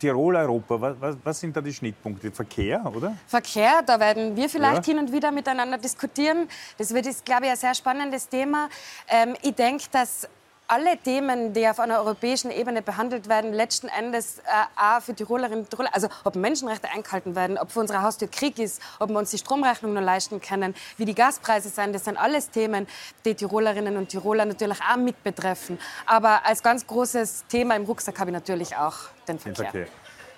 Tirol, 0.00 0.36
Europa, 0.36 0.80
was, 1.00 1.16
was, 1.22 1.40
sind 1.40 1.56
da 1.56 1.60
die 1.60 1.72
Schnittpunkte? 1.72 2.30
Verkehr, 2.30 2.84
oder? 2.94 3.16
Verkehr, 3.26 3.82
da 3.86 3.98
werden 3.98 4.36
wir 4.36 4.48
vielleicht 4.48 4.86
ja. 4.86 4.92
hin 4.92 4.98
und 4.98 5.12
wieder 5.12 5.30
miteinander 5.30 5.78
diskutieren. 5.78 6.48
Das 6.76 6.92
wird, 6.92 7.06
ist, 7.06 7.24
glaube 7.24 7.46
ich, 7.46 7.50
ein 7.50 7.56
sehr 7.56 7.74
spannendes 7.74 8.28
Thema. 8.28 8.68
Ähm, 9.08 9.34
ich 9.42 9.54
denke, 9.54 9.84
dass 9.90 10.28
alle 10.68 10.98
Themen, 10.98 11.54
die 11.54 11.66
auf 11.66 11.80
einer 11.80 11.98
europäischen 11.98 12.50
Ebene 12.50 12.82
behandelt 12.82 13.28
werden, 13.28 13.52
letzten 13.54 13.88
Endes 13.88 14.38
äh, 14.38 14.42
auch 14.76 15.00
für 15.00 15.14
Tirolerinnen 15.14 15.60
und 15.60 15.70
Tiroler, 15.70 15.88
also 15.92 16.08
ob 16.24 16.36
Menschenrechte 16.36 16.88
eingehalten 16.90 17.34
werden, 17.34 17.56
ob 17.56 17.72
vor 17.72 17.80
unserer 17.80 18.02
Haustür 18.02 18.28
Krieg 18.28 18.58
ist, 18.58 18.80
ob 18.98 19.08
wir 19.08 19.18
uns 19.18 19.30
die 19.30 19.38
Stromrechnung 19.38 19.94
noch 19.94 20.02
leisten 20.02 20.40
können, 20.40 20.74
wie 20.98 21.06
die 21.06 21.14
Gaspreise 21.14 21.70
sind, 21.70 21.94
das 21.94 22.04
sind 22.04 22.18
alles 22.18 22.50
Themen, 22.50 22.86
die 23.24 23.34
Tirolerinnen 23.34 23.96
und 23.96 24.10
Tiroler 24.10 24.44
natürlich 24.44 24.78
auch 24.82 24.96
mit 24.98 25.22
betreffen. 25.24 25.78
Aber 26.04 26.44
als 26.44 26.62
ganz 26.62 26.86
großes 26.86 27.46
Thema 27.48 27.74
im 27.74 27.84
Rucksack 27.84 28.18
habe 28.20 28.30
ich 28.30 28.34
natürlich 28.34 28.76
auch 28.76 28.94
den 29.26 29.38
Verkehr. 29.38 29.64
Den 29.64 29.70
Verkehr. 29.70 29.88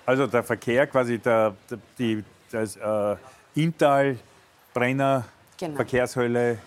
Also 0.05 0.27
der 0.27 0.43
Verkehr, 0.43 0.87
quasi 0.87 1.19
der, 1.19 1.53
die, 1.99 2.23
das 2.49 2.77
äh, 2.77 3.15
Inntal, 3.55 4.17
Brenner, 4.73 5.25
genau. 5.57 5.75
Verkehrshölle, 5.75 6.57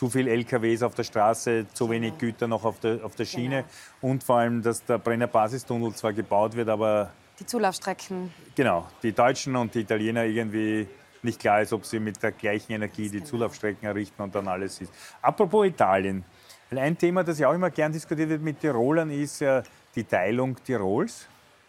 zu 0.00 0.08
viele 0.08 0.30
LKWs 0.30 0.82
auf 0.82 0.94
der 0.94 1.04
Straße, 1.04 1.66
zu 1.74 1.90
wenig 1.90 2.16
Güter 2.16 2.48
noch 2.48 2.64
auf 2.64 2.80
der, 2.80 3.04
auf 3.04 3.16
der 3.16 3.26
Schiene 3.26 3.64
genau. 4.00 4.12
und 4.12 4.24
vor 4.24 4.36
allem, 4.36 4.62
dass 4.62 4.82
der 4.82 4.96
Brenner 4.96 5.26
Basistunnel 5.26 5.94
zwar 5.94 6.14
gebaut 6.14 6.56
wird, 6.56 6.70
aber 6.70 7.10
die 7.38 7.44
Zulaufstrecken. 7.44 8.32
Genau, 8.54 8.88
die 9.02 9.12
Deutschen 9.12 9.54
und 9.56 9.74
die 9.74 9.80
Italiener 9.80 10.24
irgendwie 10.24 10.88
nicht 11.20 11.38
klar 11.38 11.60
ist, 11.60 11.74
ob 11.74 11.84
sie 11.84 12.00
mit 12.00 12.22
der 12.22 12.32
gleichen 12.32 12.72
Energie 12.72 13.10
die 13.10 13.18
genau. 13.18 13.26
Zulaufstrecken 13.26 13.86
errichten 13.86 14.22
und 14.22 14.34
dann 14.34 14.48
alles 14.48 14.80
ist. 14.80 14.90
Apropos 15.20 15.66
Italien. 15.66 16.24
Ein 16.70 16.96
Thema, 16.96 17.22
das 17.22 17.38
ja 17.38 17.50
auch 17.50 17.54
immer 17.54 17.68
gern 17.68 17.92
diskutiert 17.92 18.30
wird 18.30 18.40
mit 18.40 18.58
Tirolern, 18.58 19.10
ist 19.10 19.40
ja 19.40 19.62
die 19.94 20.04
Teilung 20.04 20.56
Tirols, 20.64 21.26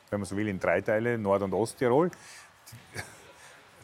wenn 0.09 0.21
man 0.21 0.25
so 0.25 0.37
will, 0.37 0.47
in 0.47 0.57
drei 0.57 0.79
Teile, 0.79 1.17
Nord- 1.17 1.41
und 1.41 1.53
Osttirol, 1.53 2.09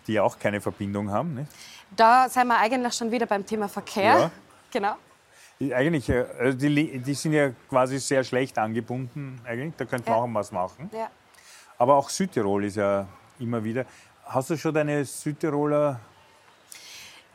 die 0.08 0.14
ja 0.14 0.24
auch 0.24 0.40
keine 0.40 0.62
Verbindung 0.62 1.12
haben. 1.12 1.34
Nicht? 1.34 1.52
Da 1.96 2.30
sind 2.30 2.48
wir 2.48 2.58
eigentlich 2.58 2.94
schon 2.94 3.12
wieder 3.12 3.26
beim 3.26 3.46
Thema 3.46 3.68
Verkehr. 3.68 4.20
Ja. 4.20 4.32
Genau. 4.72 4.96
Eigentlich, 5.60 6.08
äh, 6.10 6.26
also 6.40 6.58
die, 6.58 7.00
die, 7.00 7.14
sind 7.14 7.34
ja 7.34 7.52
quasi 7.70 7.98
sehr 8.00 8.24
schlecht 8.24 8.58
angebunden. 8.58 9.42
Eigentlich. 9.46 9.74
Da 9.78 9.86
könnte 9.86 10.10
man 10.10 10.20
ja. 10.20 10.26
auch 10.26 10.34
was 10.34 10.52
machen. 10.52 10.90
Ja. 10.94 11.10
Aber 11.78 11.96
auch 11.96 12.10
Südtirol 12.10 12.66
ist 12.66 12.78
ja 12.78 13.08
immer 13.40 13.64
wieder. 13.64 13.86
Hast 14.26 14.50
du 14.50 14.58
schon 14.58 14.74
deine 14.74 15.06
Südtiroler 15.06 16.00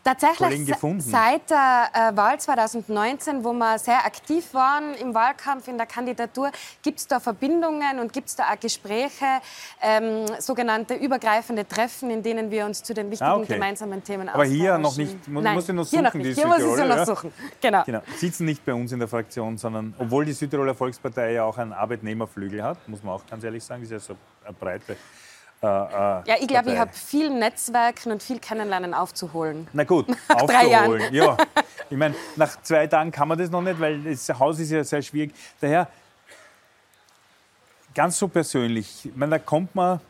Tatsächlich 0.05 0.69
seit 0.99 1.51
der 1.51 1.91
äh, 1.95 2.17
Wahl 2.17 2.41
2019, 2.41 3.45
wo 3.45 3.53
wir 3.53 3.79
sehr 3.79 4.05
aktiv 4.05 4.53
waren 4.53 4.95
im 4.95 5.15
Wahlkampf, 5.15 5.69
in 5.69 5.77
der 5.77 5.87
Kandidatur, 5.87 6.51
gibt 6.83 6.99
es 6.99 7.07
da 7.07 7.21
Verbindungen 7.21 8.01
und 8.01 8.13
gibt 8.13 8.29
es 8.29 8.35
da 8.35 8.51
auch 8.53 8.59
Gespräche, 8.59 9.41
ähm, 9.81 10.27
sogenannte 10.41 10.95
übergreifende 10.95 11.67
Treffen, 11.69 12.11
in 12.11 12.23
denen 12.23 12.51
wir 12.51 12.67
uns 12.67 12.83
zu 12.83 12.95
den 12.95 13.11
wichtigen 13.11 13.31
ah, 13.31 13.37
okay. 13.37 13.55
gemeinsamen 13.55 14.03
Themen 14.03 14.29
Aber 14.29 14.45
hier 14.45 14.77
noch 14.79 14.97
nicht, 14.97 15.29
muss, 15.29 15.45
Nein, 15.45 15.55
muss 15.55 15.69
ich 15.69 15.75
noch 15.75 15.85
suchen, 15.85 15.99
hier, 15.99 16.03
noch 16.03 16.15
nicht. 16.15 16.35
hier 16.35 16.47
muss 16.49 16.59
ich 16.59 16.97
noch 16.97 17.07
suchen. 17.07 17.33
Genau. 17.61 17.85
genau. 17.85 18.03
Sitzen 18.17 18.45
nicht 18.47 18.65
bei 18.65 18.75
uns 18.75 18.91
in 18.91 18.99
der 18.99 19.09
Fraktion, 19.09 19.57
sondern 19.57 19.95
obwohl 19.99 20.25
die 20.25 20.33
Südtiroler 20.33 20.75
Volkspartei 20.75 21.33
ja 21.35 21.45
auch 21.45 21.59
einen 21.59 21.73
Arbeitnehmerflügel 21.73 22.63
hat, 22.63 22.89
muss 22.89 23.05
man 23.05 23.15
auch 23.15 23.27
ganz 23.27 23.45
ehrlich 23.45 23.63
sagen, 23.63 23.83
ist 23.85 23.93
ja 23.93 24.01
so 24.01 24.17
eine 24.45 24.53
breite 24.55 24.97
äh, 25.63 25.67
ja, 25.67 26.37
ich 26.41 26.49
glaube, 26.49 26.73
ich 26.73 26.79
habe 26.79 26.93
viel 26.93 27.31
Netzwerken 27.31 28.11
und 28.11 28.23
viel 28.23 28.41
Kennenlernen 28.41 28.95
aufzuholen. 28.95 29.69
Na 29.73 29.85
gut, 29.85 30.09
nach 30.29 30.43
aufzuholen. 30.43 31.15
Ja, 31.15 31.37
ich 31.89 31.97
meine, 31.97 32.15
nach 32.37 32.61
zwei 32.63 32.87
Tagen 32.89 33.13
kann 33.13 33.29
man 33.29 33.39
das 33.39 33.49
noch 33.51 33.63
nicht, 33.63 33.79
weil 33.79 34.03
das 34.03 34.29
Haus 34.39 34.59
ist 34.59 34.71
ja 34.71 34.83
sehr 34.83 35.03
schwierig. 35.03 35.33
Daher, 35.61 35.87
ganz 37.95 38.19
so 38.19 38.27
persönlich, 38.27 39.07
ich 39.07 39.17
meine, 39.17 39.33
da 39.33 39.39
kommt 39.39 39.75
man 39.75 40.01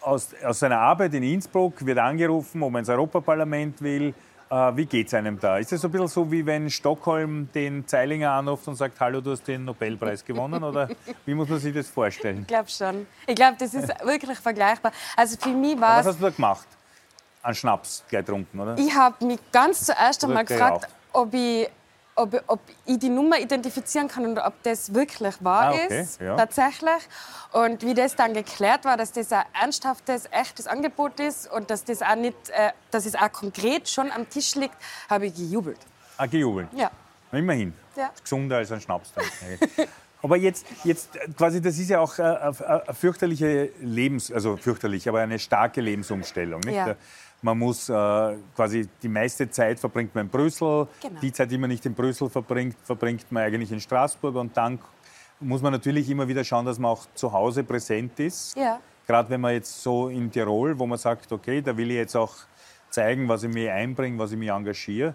aus, 0.00 0.28
aus 0.44 0.60
seiner 0.60 0.78
Arbeit 0.78 1.12
in 1.14 1.22
Innsbruck, 1.22 1.84
wird 1.84 1.98
angerufen, 1.98 2.62
ob 2.62 2.70
man 2.70 2.80
ins 2.80 2.88
Europaparlament 2.88 3.82
will, 3.82 4.14
wie 4.50 4.86
geht 4.86 5.08
es 5.08 5.14
einem 5.14 5.38
da? 5.38 5.58
Ist 5.58 5.72
es 5.72 5.84
ein 5.84 5.90
bisschen 5.90 6.08
so, 6.08 6.30
wie 6.32 6.44
wenn 6.46 6.70
Stockholm 6.70 7.50
den 7.54 7.86
Zeilinger 7.86 8.32
anruft 8.32 8.66
und 8.68 8.76
sagt, 8.76 8.98
hallo, 9.00 9.20
du 9.20 9.32
hast 9.32 9.46
den 9.46 9.64
Nobelpreis 9.64 10.24
gewonnen? 10.24 10.62
Oder 10.62 10.88
wie 11.26 11.34
muss 11.34 11.48
man 11.48 11.58
sich 11.58 11.74
das 11.74 11.88
vorstellen? 11.88 12.40
Ich 12.42 12.46
glaube 12.46 12.68
schon. 12.68 13.06
Ich 13.26 13.34
glaube, 13.34 13.56
das 13.58 13.74
ist 13.74 13.88
wirklich 14.04 14.38
vergleichbar. 14.38 14.92
Also 15.16 15.36
für 15.38 15.50
mich 15.50 15.78
war 15.80 15.98
Was 15.98 16.06
hast 16.06 16.20
du 16.20 16.24
da 16.24 16.30
gemacht? 16.30 16.66
An 17.42 17.54
Schnaps 17.54 18.04
gleich 18.08 18.24
getrunken, 18.24 18.58
oder? 18.58 18.76
Ich 18.78 18.94
habe 18.94 19.24
mich 19.24 19.38
ganz 19.52 19.84
zuerst 19.84 20.24
einmal 20.24 20.44
gefragt, 20.44 20.88
ob 21.12 21.32
ich 21.34 21.68
ob, 22.18 22.42
ob, 22.46 22.60
ich 22.84 22.98
die 22.98 23.08
Nummer 23.08 23.38
identifizieren 23.38 24.08
kann 24.08 24.26
und 24.26 24.38
ob 24.38 24.62
das 24.62 24.92
wirklich 24.92 25.34
wahr 25.40 25.68
ah, 25.68 25.72
okay. 25.72 26.00
ist, 26.00 26.20
ja. 26.20 26.36
tatsächlich. 26.36 27.08
Und 27.52 27.82
wie 27.82 27.94
das 27.94 28.16
dann 28.16 28.34
geklärt 28.34 28.84
war, 28.84 28.96
dass 28.96 29.12
das 29.12 29.32
ein 29.32 29.44
ernsthaftes, 29.60 30.24
echtes 30.30 30.66
Angebot 30.66 31.20
ist 31.20 31.50
und 31.50 31.70
dass 31.70 31.84
das 31.84 32.02
auch 32.02 32.16
nicht, 32.16 32.36
äh, 32.50 32.72
dass 32.90 33.06
es 33.06 33.14
auch 33.14 33.32
konkret 33.32 33.88
schon 33.88 34.10
am 34.10 34.28
Tisch 34.28 34.54
liegt, 34.54 34.76
habe 35.08 35.26
ich 35.26 35.34
gejubelt. 35.34 35.78
Ah, 36.16 36.26
gejubelt? 36.26 36.68
Ja. 36.74 36.90
Immerhin. 37.32 37.72
Ja. 37.96 38.10
Gesunder 38.22 38.56
als 38.56 38.72
ein 38.72 38.80
Schnaps. 38.80 39.12
aber 40.22 40.36
jetzt, 40.36 40.66
jetzt 40.84 41.10
quasi, 41.36 41.60
das 41.60 41.78
ist 41.78 41.90
ja 41.90 42.00
auch 42.00 42.18
eine, 42.18 42.40
eine 42.40 42.94
fürchterliche 42.94 43.70
Lebens, 43.80 44.32
also 44.32 44.56
fürchterlich, 44.56 45.08
aber 45.08 45.20
eine 45.20 45.38
starke 45.38 45.80
Lebensumstellung. 45.80 46.60
Nicht? 46.60 46.74
Ja. 46.74 46.96
Man 47.40 47.58
muss 47.58 47.88
äh, 47.88 48.36
quasi 48.56 48.88
die 49.02 49.08
meiste 49.08 49.48
Zeit 49.50 49.78
verbringt 49.78 50.14
man 50.14 50.26
in 50.26 50.30
Brüssel. 50.30 50.88
Genau. 51.00 51.20
Die 51.20 51.32
Zeit, 51.32 51.50
die 51.50 51.58
man 51.58 51.70
nicht 51.70 51.86
in 51.86 51.94
Brüssel 51.94 52.28
verbringt, 52.28 52.76
verbringt 52.82 53.30
man 53.30 53.44
eigentlich 53.44 53.70
in 53.70 53.80
Straßburg. 53.80 54.34
Und 54.34 54.56
dann 54.56 54.78
muss 55.40 55.62
man 55.62 55.72
natürlich 55.72 56.10
immer 56.10 56.26
wieder 56.26 56.42
schauen, 56.42 56.66
dass 56.66 56.78
man 56.78 56.90
auch 56.90 57.06
zu 57.14 57.32
Hause 57.32 57.62
präsent 57.62 58.18
ist. 58.18 58.56
Ja. 58.56 58.80
Gerade 59.06 59.30
wenn 59.30 59.40
man 59.40 59.52
jetzt 59.54 59.82
so 59.82 60.08
in 60.08 60.30
Tirol, 60.30 60.78
wo 60.78 60.86
man 60.86 60.98
sagt, 60.98 61.30
okay, 61.32 61.62
da 61.62 61.76
will 61.76 61.90
ich 61.90 61.96
jetzt 61.96 62.16
auch 62.16 62.34
zeigen, 62.90 63.28
was 63.28 63.44
ich 63.44 63.52
mir 63.52 63.72
einbringe, 63.72 64.18
was 64.18 64.32
ich 64.32 64.38
mich 64.38 64.50
engagiere. 64.50 65.14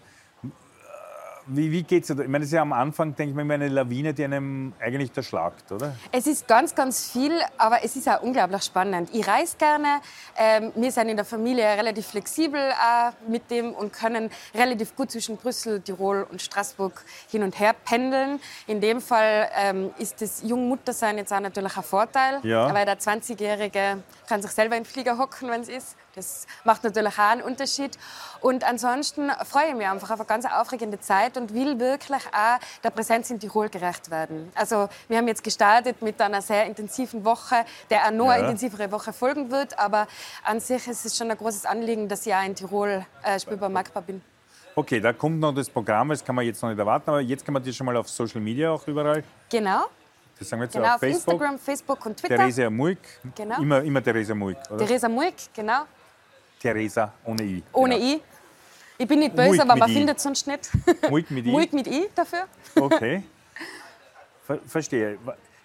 Wie, 1.45 1.71
wie 1.71 1.83
geht 1.83 2.03
es? 2.03 2.09
Ich 2.09 2.17
meine, 2.17 2.39
das 2.39 2.47
ist 2.47 2.53
ja 2.53 2.61
am 2.61 2.73
Anfang, 2.73 3.15
denke 3.15 3.31
ich 3.31 3.45
mir, 3.45 3.53
eine 3.53 3.67
Lawine, 3.67 4.13
die 4.13 4.23
einem 4.23 4.73
eigentlich 4.79 5.11
erschlagt, 5.15 5.71
oder? 5.71 5.95
Es 6.11 6.25
ist 6.25 6.47
ganz, 6.47 6.73
ganz 6.73 7.11
viel, 7.11 7.33
aber 7.57 7.83
es 7.83 7.95
ist 7.95 8.07
auch 8.07 8.21
unglaublich 8.21 8.63
spannend. 8.63 9.09
Ich 9.13 9.27
reise 9.27 9.57
gerne. 9.57 9.99
Ähm, 10.37 10.71
wir 10.75 10.91
sind 10.91 11.09
in 11.09 11.17
der 11.17 11.25
Familie 11.25 11.65
relativ 11.65 12.07
flexibel 12.07 12.59
äh, 12.59 13.11
mit 13.29 13.51
dem 13.51 13.73
und 13.73 13.91
können 13.91 14.29
relativ 14.55 14.95
gut 14.95 15.11
zwischen 15.11 15.37
Brüssel, 15.37 15.81
Tirol 15.81 16.25
und 16.29 16.41
Straßburg 16.41 17.03
hin 17.29 17.43
und 17.43 17.59
her 17.59 17.73
pendeln. 17.85 18.39
In 18.67 18.79
dem 18.79 19.01
Fall 19.01 19.49
ähm, 19.57 19.91
ist 19.97 20.21
das 20.21 20.43
Jungmuttersein 20.43 21.17
jetzt 21.17 21.33
auch 21.33 21.41
natürlich 21.41 21.75
ein 21.75 21.83
Vorteil, 21.83 22.39
ja. 22.43 22.73
weil 22.73 22.85
der 22.85 22.99
20-Jährige 22.99 24.03
kann 24.27 24.41
sich 24.41 24.51
selber 24.51 24.77
in 24.77 24.83
den 24.83 24.89
Flieger 24.89 25.17
hocken, 25.17 25.49
wenn 25.49 25.61
es 25.61 25.69
ist. 25.69 25.97
Das 26.15 26.45
macht 26.63 26.83
natürlich 26.83 27.13
auch 27.13 27.31
einen 27.31 27.41
Unterschied. 27.41 27.97
Und 28.41 28.63
ansonsten 28.63 29.31
freue 29.45 29.69
ich 29.69 29.75
mich 29.75 29.87
einfach 29.87 30.11
auf 30.11 30.19
eine 30.19 30.27
ganz 30.27 30.45
aufregende 30.45 30.99
Zeit 30.99 31.37
und 31.37 31.53
will 31.53 31.79
wirklich 31.79 32.21
auch 32.27 32.59
der 32.83 32.89
Präsenz 32.89 33.29
in 33.31 33.39
Tirol 33.39 33.69
gerecht 33.69 34.11
werden. 34.11 34.51
Also 34.55 34.89
wir 35.07 35.17
haben 35.17 35.27
jetzt 35.27 35.43
gestartet 35.43 36.01
mit 36.01 36.21
einer 36.21 36.41
sehr 36.41 36.65
intensiven 36.65 37.25
Woche, 37.25 37.65
der 37.89 38.05
auch 38.05 38.11
noch 38.11 38.25
ja. 38.27 38.31
eine 38.33 38.43
intensivere 38.43 38.91
Woche 38.91 39.13
folgen 39.13 39.49
wird. 39.51 39.77
Aber 39.79 40.07
an 40.43 40.59
sich 40.59 40.87
ist 40.87 41.05
es 41.05 41.17
schon 41.17 41.31
ein 41.31 41.37
großes 41.37 41.65
Anliegen, 41.65 42.07
dass 42.07 42.25
ich 42.25 42.33
auch 42.33 42.45
in 42.45 42.55
Tirol 42.55 43.05
äh, 43.23 43.39
spürbar 43.39 43.69
markbar 43.69 44.03
bin. 44.03 44.21
Okay, 44.75 44.99
da 44.99 45.13
kommt 45.13 45.39
noch 45.39 45.53
das 45.53 45.69
Programm, 45.69 46.09
das 46.09 46.25
kann 46.25 46.35
man 46.35 46.45
jetzt 46.45 46.61
noch 46.61 46.69
nicht 46.69 46.79
erwarten, 46.79 47.09
aber 47.09 47.21
jetzt 47.21 47.45
kann 47.45 47.53
man 47.53 47.63
das 47.63 47.75
schon 47.75 47.85
mal 47.85 47.95
auf 47.95 48.09
Social 48.09 48.41
Media 48.41 48.71
auch 48.71 48.87
überall. 48.87 49.23
Genau. 49.49 49.85
Das 50.39 50.49
sagen 50.49 50.61
wir 50.61 50.65
jetzt 50.65 50.73
genau, 50.73 50.87
auf, 50.87 50.93
auf 50.95 50.99
Facebook. 50.99 51.33
Instagram, 51.33 51.59
Facebook 51.59 52.05
und 52.07 52.17
Twitter. 52.17 52.37
Theresa 52.37 52.69
Muig. 52.69 52.97
Genau. 53.35 53.61
Immer, 53.61 53.83
immer 53.83 54.03
Theresa 54.03 54.33
Muig, 54.33 54.57
oder? 54.71 54.85
Theresa 54.85 55.07
Muig, 55.07 55.35
genau. 55.53 55.83
Theresa 56.63 57.13
ohne 57.25 57.43
I. 57.43 57.61
Ohne 57.73 57.99
genau. 57.99 58.13
I. 58.13 58.21
Ich 58.97 59.07
bin 59.07 59.19
nicht 59.19 59.35
böse, 59.35 59.49
Muig 59.49 59.61
aber 59.61 59.75
man 59.75 59.89
I. 59.89 59.93
findet 59.93 60.17
es 60.17 60.23
sonst 60.23 60.47
nicht. 60.47 60.71
Muig 61.09 61.29
mit 61.29 61.45
I? 61.45 61.51
Muig 61.51 61.73
mit 61.73 61.85
I 61.87 62.07
dafür. 62.15 62.45
Okay. 62.75 63.23
Ver 64.45 64.59
verstehe. 64.65 65.17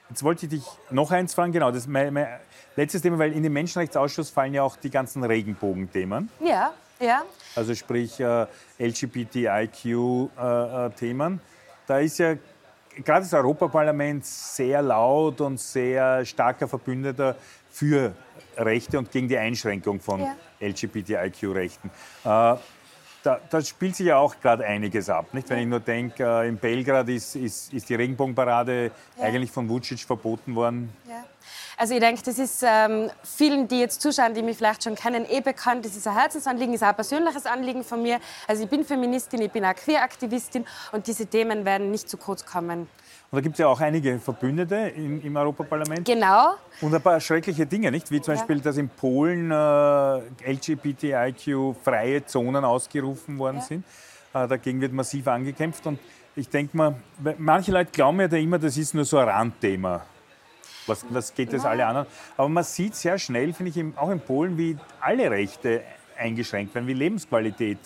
Jetzt 0.08 0.24
wollte 0.24 0.46
ich 0.46 0.50
dich 0.50 0.64
noch 0.90 1.12
eins 1.12 1.34
fragen, 1.34 1.52
genau, 1.52 1.70
das 1.70 1.82
ist 1.82 1.88
mein, 1.88 2.14
mein 2.14 2.26
letztes 2.74 3.02
Thema, 3.02 3.18
weil 3.18 3.32
in 3.32 3.42
den 3.42 3.52
Menschenrechtsausschuss 3.52 4.30
fallen 4.30 4.54
ja 4.54 4.62
auch 4.62 4.76
die 4.76 4.88
ganzen 4.90 5.22
Regenbogenthemen. 5.22 6.30
Ja, 6.40 6.72
ja. 6.98 7.22
Also 7.54 7.74
sprich 7.74 8.18
äh, 8.18 8.46
LGBTIQ-Themen. 8.78 11.34
Äh, 11.34 11.38
da 11.86 11.98
ist 11.98 12.18
ja 12.18 12.36
gerade 13.04 13.24
das 13.24 13.34
Europaparlament 13.34 14.24
sehr 14.24 14.80
laut 14.82 15.40
und 15.40 15.60
sehr 15.60 16.24
starker 16.24 16.66
Verbündeter 16.66 17.36
für 17.70 18.16
Rechte 18.56 18.98
und 18.98 19.12
gegen 19.12 19.28
die 19.28 19.38
Einschränkung 19.38 20.00
von 20.00 20.20
ja. 20.20 20.34
LGBTIQ-Rechten. 20.60 21.90
Äh, 22.24 22.56
da, 23.24 23.40
da, 23.50 23.60
spielt 23.60 23.96
sich 23.96 24.06
ja 24.06 24.16
auch 24.16 24.38
gerade 24.40 24.64
einiges 24.64 25.10
ab. 25.10 25.34
Nicht? 25.34 25.50
Wenn 25.50 25.58
ich 25.58 25.66
nur 25.66 25.80
denke, 25.80 26.24
äh, 26.24 26.48
in 26.48 26.56
Belgrad 26.56 27.08
ist, 27.08 27.34
ist, 27.34 27.72
ist 27.72 27.88
die 27.88 27.94
Regenbogenparade 27.94 28.90
ja. 29.16 29.24
eigentlich 29.24 29.50
von 29.50 29.68
Vucic 29.68 30.00
verboten 30.00 30.54
worden. 30.54 30.92
Ja. 31.08 31.24
Also 31.76 31.94
ich 31.94 32.00
denke, 32.00 32.22
das 32.22 32.38
ist 32.38 32.64
ähm, 32.66 33.10
vielen, 33.22 33.68
die 33.68 33.78
jetzt 33.78 34.02
zuschauen, 34.02 34.34
die 34.34 34.42
mich 34.42 34.56
vielleicht 34.56 34.82
schon 34.82 34.94
kennen, 34.94 35.24
eh 35.28 35.40
bekannt. 35.40 35.84
Das 35.84 35.96
ist 35.96 36.06
ein 36.08 36.14
Herzensanliegen, 36.14 36.74
ist 36.74 36.82
auch 36.82 36.88
ein 36.88 36.94
persönliches 36.96 37.46
Anliegen 37.46 37.84
von 37.84 38.02
mir. 38.02 38.18
Also 38.46 38.64
ich 38.64 38.68
bin 38.68 38.84
Feministin, 38.84 39.42
ich 39.42 39.52
bin 39.52 39.64
auch 39.64 39.74
Queeraktivistin 39.74 40.66
und 40.90 41.06
diese 41.06 41.26
Themen 41.26 41.64
werden 41.64 41.90
nicht 41.90 42.08
zu 42.08 42.16
kurz 42.16 42.44
kommen. 42.44 42.88
Und 43.30 43.37
da 43.37 43.42
gibt 43.42 43.56
es 43.56 43.58
ja 43.58 43.66
auch 43.66 43.80
einige 43.80 44.18
Verbündete 44.18 44.75
im, 44.97 45.23
im, 45.23 45.37
Europaparlament. 45.37 46.06
Genau. 46.06 46.54
Und 46.80 46.94
ein 46.94 47.02
paar 47.02 47.20
schreckliche 47.20 47.66
Dinge, 47.66 47.90
nicht? 47.90 48.11
Wie 48.11 48.23
zum 48.23 48.32
ja. 48.32 48.40
Beispiel, 48.40 48.61
dass 48.61 48.78
in 48.78 48.88
Polen 48.88 49.50
äh, 49.50 50.50
LGBTIQ-freie 50.50 52.25
Zonen 52.25 52.64
ausgerufen 52.64 53.38
worden 53.38 53.56
ja. 53.56 53.62
sind. 53.62 53.85
Äh, 54.32 54.49
dagegen 54.49 54.80
wird 54.80 54.94
massiv 54.94 55.28
angekämpft. 55.28 55.87
Und 55.87 55.99
ich 56.37 56.49
denke 56.49 56.75
mal, 56.75 56.94
manche 57.37 57.70
Leute 57.70 57.90
glauben 57.92 58.18
ja 58.18 58.28
da 58.28 58.38
immer, 58.38 58.58
das 58.58 58.78
ist 58.78 58.94
nur 58.94 59.04
so 59.04 59.18
ein 59.18 59.28
Randthema. 59.28 60.06
Was, 60.87 61.04
was 61.11 61.35
geht 61.35 61.52
das 61.52 61.64
ja. 61.64 61.68
alle 61.68 61.85
an? 61.85 62.06
Aber 62.35 62.49
man 62.49 62.64
sieht 62.64 62.94
sehr 62.94 63.18
schnell, 63.18 63.52
finde 63.52 63.73
ich, 63.78 63.99
auch 63.99 64.08
in 64.08 64.20
Polen, 64.20 64.56
wie 64.56 64.78
alle 65.00 65.30
Rechte 65.30 65.82
eingeschränkt 66.16 66.75
werden, 66.75 66.87
wie 66.87 66.94
Lebensqualität, 66.94 67.78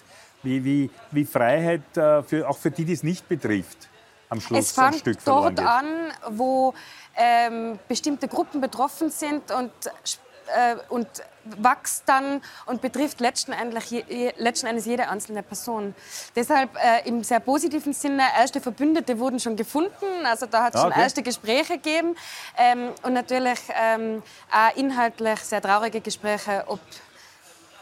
wie, 0.44 0.64
wie, 0.64 0.90
wie 1.10 1.24
Freiheit, 1.24 1.96
äh, 1.96 2.22
für, 2.22 2.48
auch 2.48 2.58
für 2.58 2.70
die, 2.70 2.84
die 2.84 2.92
es 2.92 3.02
nicht 3.02 3.28
betrifft 3.28 3.88
am 4.32 4.40
Schluss 4.40 4.58
es 4.58 4.72
fängt 4.72 4.96
Stück 4.96 5.18
dort 5.24 5.60
an, 5.60 5.86
wo 6.30 6.74
ähm, 7.16 7.78
bestimmte 7.86 8.26
Gruppen 8.28 8.60
betroffen 8.60 9.10
sind 9.10 9.50
und, 9.50 9.70
äh, 9.86 10.76
und 10.88 11.06
wächst 11.44 12.04
dann 12.06 12.40
und 12.66 12.80
betrifft 12.80 13.20
letzten, 13.20 13.52
je, 13.90 14.32
letzten 14.38 14.66
Endes 14.66 14.86
jede 14.86 15.08
einzelne 15.08 15.42
Person. 15.42 15.94
Deshalb 16.34 16.70
äh, 16.76 17.06
im 17.06 17.22
sehr 17.22 17.40
positiven 17.40 17.92
Sinne, 17.92 18.22
erste 18.38 18.60
Verbündete 18.60 19.18
wurden 19.18 19.38
schon 19.38 19.56
gefunden, 19.56 20.24
also 20.24 20.46
da 20.46 20.64
hat 20.64 20.74
es 20.74 20.80
ah, 20.80 20.86
okay. 20.86 20.94
schon 20.94 21.02
erste 21.02 21.22
Gespräche 21.22 21.74
gegeben 21.74 22.16
ähm, 22.56 22.90
und 23.02 23.12
natürlich 23.12 23.60
ähm, 23.74 24.22
auch 24.50 24.76
inhaltlich 24.76 25.40
sehr 25.40 25.60
traurige 25.60 26.00
Gespräche, 26.00 26.64
ob 26.66 26.80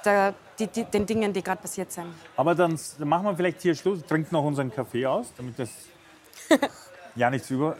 der, 0.05 0.35
die, 0.59 0.67
die, 0.67 0.85
den 0.85 1.07
Dingen, 1.07 1.33
die 1.33 1.43
gerade 1.43 1.61
passiert 1.61 1.93
sind. 1.93 2.07
Aber 2.37 2.55
dann 2.55 2.79
machen 2.99 3.27
wir 3.27 3.37
vielleicht 3.37 3.61
hier 3.61 3.75
Schluss, 3.75 4.01
trinken 4.07 4.35
noch 4.35 4.45
unseren 4.45 4.73
Kaffee 4.73 5.07
aus, 5.07 5.33
damit 5.37 5.59
das 5.59 5.69
ja 7.15 7.31
nichts 7.31 7.51
über. 7.51 7.77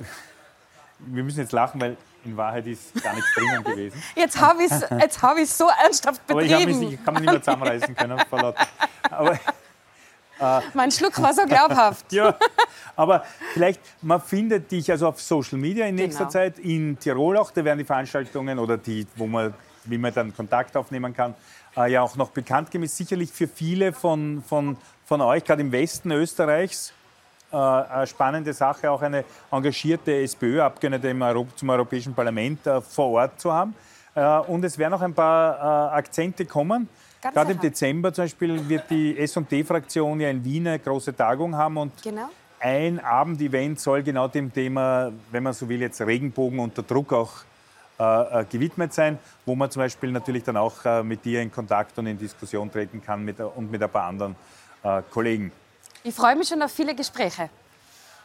Wir 0.99 1.25
müssen 1.25 1.41
jetzt 1.41 1.53
lachen, 1.53 1.81
weil 1.81 1.97
in 2.25 2.37
Wahrheit 2.37 2.67
ist 2.67 3.03
gar 3.03 3.15
nichts 3.15 3.33
drinnen 3.35 3.65
gewesen. 3.65 4.03
Jetzt 4.15 4.39
habe 4.39 4.63
ich 4.63 4.71
es 4.71 5.23
hab 5.23 5.39
so 5.47 5.71
ernsthaft 5.83 6.27
betrieben. 6.27 6.55
Aber 6.55 6.71
ich, 6.71 6.77
mich, 6.77 6.93
ich 6.93 7.05
kann 7.05 7.15
mich 7.15 7.23
nicht 7.23 7.33
mehr 7.33 7.43
zusammenreißen 7.43 7.97
können. 7.97 8.21
Aber, 9.11 9.41
äh, 10.41 10.61
mein 10.75 10.91
Schluck 10.91 11.21
war 11.21 11.35
so 11.35 11.45
glaubhaft. 11.45 12.13
ja, 12.13 12.35
aber 12.97 13.25
vielleicht, 13.53 13.81
man 14.03 14.21
findet 14.21 14.71
dich 14.71 14.91
also 14.91 15.09
auf 15.09 15.21
Social 15.21 15.59
Media 15.59 15.87
in 15.87 15.95
nächster 15.95 16.21
genau. 16.21 16.31
Zeit, 16.31 16.59
in 16.59 16.99
Tirol 16.99 17.37
auch, 17.37 17.51
da 17.51 17.65
werden 17.65 17.79
die 17.79 17.85
Veranstaltungen 17.85 18.59
oder 18.59 18.79
die, 18.79 19.07
wo 19.17 19.27
man, 19.27 19.53
wie 19.85 19.99
man 19.99 20.13
dann 20.15 20.35
Kontakt 20.35 20.77
aufnehmen 20.77 21.15
kann, 21.15 21.35
äh, 21.77 21.93
ja 21.93 22.01
auch 22.03 22.17
noch 22.17 22.31
bekannt. 22.31 22.75
Ist 22.75 22.97
sicherlich 22.97 23.31
für 23.31 23.49
viele 23.49 23.93
von, 23.93 24.43
von, 24.47 24.77
von 25.05 25.21
euch, 25.21 25.45
gerade 25.45 25.61
im 25.61 25.73
Westen 25.73 26.11
Österreichs, 26.11 26.93
äh, 27.53 27.57
eine 27.57 28.07
spannende 28.07 28.53
Sache, 28.53 28.91
auch 28.91 29.03
eine 29.03 29.25
engagierte 29.51 30.23
SPÖ-Abgeordnete 30.23 31.47
zum 31.57 31.71
Europäischen 31.71 32.15
Parlament 32.15 32.67
äh, 32.67 32.81
vor 32.81 33.11
Ort 33.11 33.41
zu 33.41 33.53
haben. 33.53 33.75
Äh, 34.15 34.39
und 34.41 34.65
es 34.65 34.79
werden 34.79 34.93
noch 34.93 35.03
ein 35.03 35.15
paar 35.15 35.93
Akzente 35.93 36.45
kommen. 36.45 36.89
Ganz 37.21 37.35
Gerade 37.35 37.53
im 37.53 37.61
Dezember 37.61 38.13
zum 38.13 38.25
Beispiel 38.25 38.69
wird 38.69 38.85
die 38.91 39.19
S&D-Fraktion 39.19 40.21
ja 40.21 40.31
in 40.31 40.45
Wien 40.45 40.67
eine 40.69 40.79
große 40.79 41.15
Tagung 41.15 41.55
haben 41.57 41.77
und 41.77 42.03
genau. 42.03 42.29
ein 42.61 42.99
Abendevent 42.99 43.79
soll 43.79 44.03
genau 44.03 44.29
dem 44.29 44.53
Thema, 44.53 45.13
wenn 45.31 45.43
man 45.43 45.53
so 45.53 45.69
will, 45.69 45.81
jetzt 45.81 46.01
Regenbogen 46.01 46.61
unter 46.61 46.83
Druck 46.83 47.13
auch 47.13 47.31
äh, 47.99 48.45
gewidmet 48.45 48.95
sein, 48.95 49.19
wo 49.45 49.55
man 49.55 49.71
zum 49.71 49.81
Beispiel 49.81 50.11
natürlich 50.13 50.45
dann 50.45 50.57
auch 50.57 50.85
äh, 50.85 51.03
mit 51.03 51.25
dir 51.25 51.43
in 51.43 51.53
Kontakt 51.53 51.99
und 51.99 52.07
in 52.07 52.17
Diskussion 52.17 52.73
treten 52.73 53.03
kann 53.03 53.25
mit, 53.25 53.39
und 53.41 53.71
mit 53.71 53.83
ein 53.83 53.91
paar 53.91 54.07
anderen 54.07 54.37
äh, 54.83 55.03
Kollegen. 55.11 55.53
Ich 56.03 56.15
freue 56.15 56.35
mich 56.35 56.49
schon 56.49 56.63
auf 56.63 56.73
viele 56.73 56.95
Gespräche. 56.95 57.51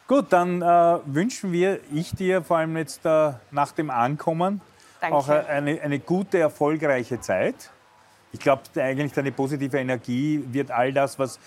Gut, 0.07 0.27
dann 0.29 0.61
äh, 0.61 0.65
wünschen 1.05 1.51
wir, 1.51 1.79
ich 1.91 2.11
dir 2.11 2.41
vor 2.41 2.57
allem 2.57 2.77
jetzt 2.77 3.05
äh, 3.05 3.33
nach 3.51 3.71
dem 3.73 3.89
Ankommen 3.89 4.61
Danke. 5.01 5.15
auch 5.15 5.27
eine, 5.27 5.81
eine 5.81 5.99
gute, 5.99 6.37
erfolgreiche 6.39 7.19
Zeit. 7.19 7.71
Ich 8.31 8.39
glaube, 8.39 8.61
eigentlich 8.75 9.13
deine 9.13 9.31
positive 9.31 9.77
Energie 9.77 10.43
wird 10.51 10.71
all 10.71 10.93
das, 10.93 11.19
was, 11.19 11.39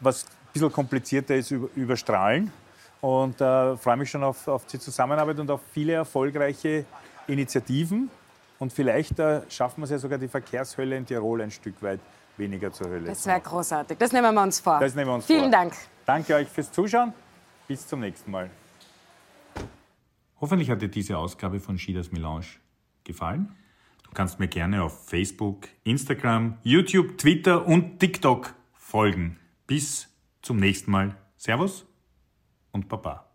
was 0.00 0.24
ein 0.24 0.52
bisschen 0.52 0.72
komplizierter 0.72 1.36
ist, 1.36 1.50
überstrahlen. 1.50 2.52
Und 3.00 3.40
äh, 3.40 3.76
freue 3.76 3.96
mich 3.96 4.10
schon 4.10 4.24
auf, 4.24 4.48
auf 4.48 4.66
die 4.66 4.78
Zusammenarbeit 4.78 5.38
und 5.38 5.50
auf 5.50 5.60
viele 5.72 5.94
erfolgreiche 5.94 6.84
Initiativen. 7.26 8.10
Und 8.58 8.72
vielleicht 8.72 9.18
äh, 9.18 9.42
schaffen 9.48 9.80
wir 9.80 9.84
es 9.84 9.90
ja 9.90 9.98
sogar, 9.98 10.18
die 10.18 10.28
Verkehrshölle 10.28 10.96
in 10.96 11.06
Tirol 11.06 11.40
ein 11.40 11.50
Stück 11.50 11.82
weit 11.82 12.00
weniger 12.40 12.72
zur 12.72 12.88
Hölle. 12.88 13.06
Das 13.06 13.24
wäre 13.26 13.40
großartig. 13.40 13.96
Das 13.98 14.12
nehmen 14.12 14.34
wir 14.34 14.42
uns 14.42 14.58
vor. 14.58 14.80
Das 14.80 14.96
nehmen 14.96 15.08
wir 15.10 15.14
uns 15.14 15.26
Vielen 15.26 15.42
vor. 15.42 15.50
Dank. 15.52 15.74
Danke 16.04 16.34
euch 16.34 16.48
fürs 16.48 16.72
Zuschauen. 16.72 17.12
Bis 17.68 17.86
zum 17.86 18.00
nächsten 18.00 18.32
Mal. 18.32 18.50
Hoffentlich 20.40 20.70
hat 20.70 20.82
dir 20.82 20.88
diese 20.88 21.16
Ausgabe 21.16 21.60
von 21.60 21.78
Schieders 21.78 22.10
Melange 22.10 22.46
gefallen. 23.04 23.54
Du 24.02 24.10
kannst 24.12 24.40
mir 24.40 24.48
gerne 24.48 24.82
auf 24.82 25.06
Facebook, 25.08 25.68
Instagram, 25.84 26.58
YouTube, 26.64 27.16
Twitter 27.16 27.64
und 27.64 28.00
TikTok 28.00 28.54
folgen. 28.74 29.38
Bis 29.68 30.08
zum 30.42 30.56
nächsten 30.56 30.90
Mal. 30.90 31.14
Servus 31.36 31.86
und 32.72 32.88
Baba. 32.88 33.29